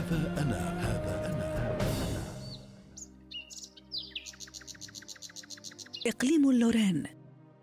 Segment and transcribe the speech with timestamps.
[0.00, 1.50] هذا أنا هذا أنا.
[6.06, 7.06] إقليم اللورين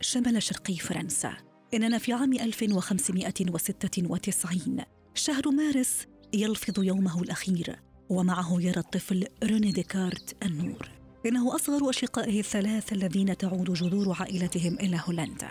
[0.02, 1.38] شمال شرقي فرنسا.
[1.74, 4.82] إننا في عام 1596
[5.16, 7.80] شهر مارس يلفظ يومه الأخير
[8.10, 10.90] ومعه يرى الطفل روني ديكارت النور.
[11.26, 15.50] إنه أصغر أشقائه الثلاث الذين تعود جذور عائلتهم إلى هولندا.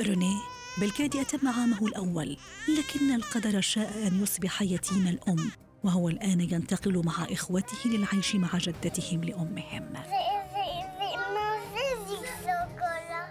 [0.00, 0.36] روني
[0.78, 2.36] بالكاد أتم عامه الأول
[2.78, 5.50] لكن القدر شاء أن يصبح يتيم الأم
[5.84, 9.92] وهو الآن ينتقل مع إخوته للعيش مع جدتهم لأمهم.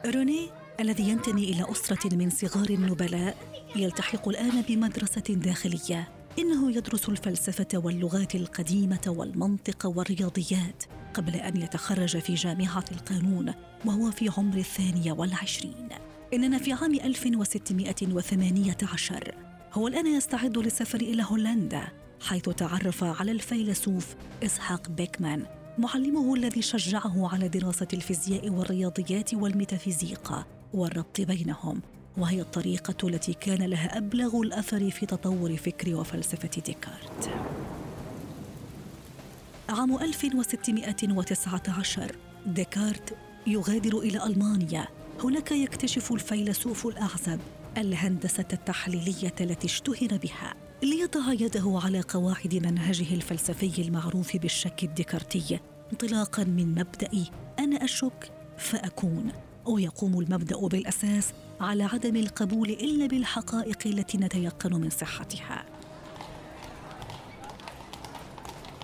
[0.05, 3.37] روني الذي ينتمي إلى أسرة من صغار النبلاء
[3.75, 6.07] يلتحق الآن بمدرسة داخلية
[6.39, 10.83] إنه يدرس الفلسفة واللغات القديمة والمنطق والرياضيات
[11.13, 13.53] قبل أن يتخرج في جامعة القانون
[13.85, 16.04] وهو في عمر الثانية والعشرين.
[16.35, 19.35] إننا في عام 1618
[19.73, 21.87] هو الآن يستعد للسفر إلى هولندا
[22.21, 25.45] حيث تعرف على الفيلسوف إسحاق بيكمان
[25.77, 31.81] معلمه الذي شجعه على دراسة الفيزياء والرياضيات والميتافيزيقا والربط بينهم.
[32.17, 37.29] وهي الطريقة التي كان لها أبلغ الأثر في تطور فكر وفلسفة ديكارت.
[39.69, 44.87] عام 1619 ديكارت يغادر إلى ألمانيا.
[45.25, 47.39] هناك يكتشف الفيلسوف الأعزب
[47.77, 50.53] الهندسة التحليلية التي اشتهر بها.
[50.83, 55.59] ليضع يده على قواعد منهجه الفلسفي المعروف بالشك الديكارتي
[55.91, 57.09] انطلاقا من مبدأ
[57.59, 59.31] أنا أشك فأكون.
[59.65, 65.65] ويقوم المبدأ بالأساس على عدم القبول إلا بالحقائق التي نتيقن من صحتها.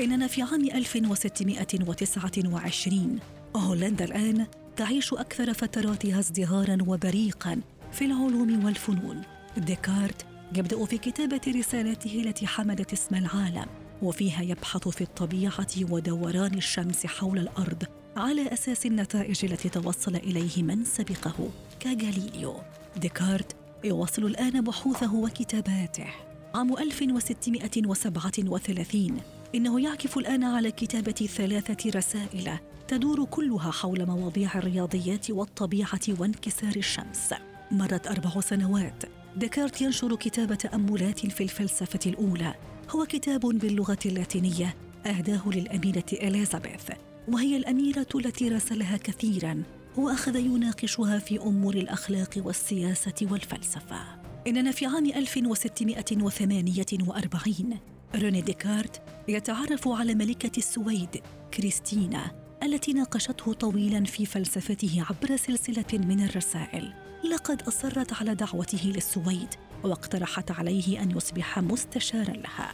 [0.00, 3.18] إننا في عام 1629
[3.56, 7.60] هولندا الآن تعيش أكثر فتراتها ازدهارا وبريقا
[7.92, 9.22] في العلوم والفنون.
[9.56, 10.26] ديكارت
[10.56, 13.66] يبدأ في كتابة رسالته التي حملت اسم العالم.
[14.02, 17.84] وفيها يبحث في الطبيعة ودوران الشمس حول الأرض
[18.16, 21.48] على أساس النتائج التي توصل إليه من سبقه
[21.82, 22.54] كغاليليو.
[22.96, 26.06] ديكارت يواصل الآن بحوثه وكتاباته
[26.54, 29.20] عام 1637
[29.54, 37.34] إنه يعكف الآن على كتابة ثلاثة رسائل تدور كلها حول مواضيع الرياضيات والطبيعة وانكسار الشمس.
[37.70, 39.04] مرت أربع سنوات.
[39.36, 42.54] ديكارت ينشر كتاب تأملات في الفلسفة الأولى.
[42.90, 44.74] هو كتاب باللغة اللاتينية
[45.06, 46.90] أهداه للأميرة إليزابيث
[47.28, 49.62] وهي الأميرة التي راسلها كثيرا.
[49.96, 54.00] وأخذ يناقشها في أمور الأخلاق والسياسة والفلسفة.
[54.46, 57.78] إننا في عام 1648
[58.14, 61.22] روني ديكارت يتعرف على ملكة السويد
[61.54, 62.43] كريستينا.
[62.64, 66.92] التي ناقشته طويلا في فلسفته عبر سلسلة من الرسائل.
[67.32, 69.48] لقد أصرت على دعوته للسويد
[69.82, 72.72] واقترحت عليه أن يصبح مستشارا لها.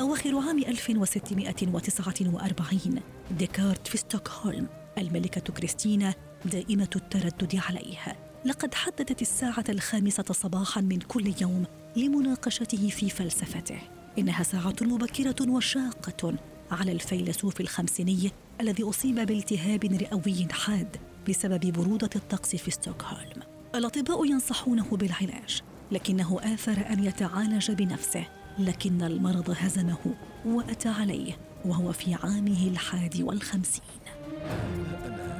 [0.00, 3.00] أواخر عام 1649
[3.38, 4.66] ديكارت في ستوكهولم
[4.98, 6.14] الملكة كريستينا
[6.44, 8.16] دائمة التردد عليه.
[8.44, 11.64] لقد حددت الساعة الخامسة صباحا من كل يوم
[11.96, 13.78] لمناقشته في فلسفته.
[14.18, 16.34] إنها ساعة مبكرة وشاقة
[16.70, 20.96] على الفيلسوف الخمسيني الذي أصيب بالتهاب رئوي حاد
[21.28, 23.42] بسبب برودة الطقس في ستوكهولم.
[23.74, 25.62] الأطباء ينصحونه بالعلاج
[25.92, 28.26] لكنه آثر أن يتعالج بنفسه
[28.58, 30.14] لكن المرض هزمه
[30.46, 33.82] وأتى عليه وهو في عامه الحادي والخمسين.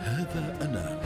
[0.01, 1.01] هذا أنا